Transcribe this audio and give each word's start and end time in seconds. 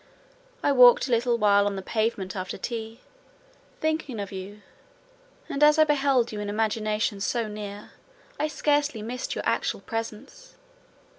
I 0.63 0.71
walked 0.71 1.07
a 1.07 1.11
little 1.11 1.37
while 1.37 1.67
on 1.67 1.75
the 1.75 1.83
pavement 1.83 2.35
after 2.35 2.57
tea, 2.57 3.01
thinking 3.81 4.19
of 4.19 4.31
you; 4.31 4.63
and 5.47 5.63
I 5.63 5.83
beheld 5.83 6.31
you 6.31 6.39
in 6.39 6.49
imagination 6.49 7.19
so 7.21 7.47
near 7.47 7.81
me, 7.83 7.87
I 8.39 8.47
scarcely 8.47 9.03
missed 9.03 9.35
your 9.35 9.45
actual 9.47 9.81
presence. 9.81 10.55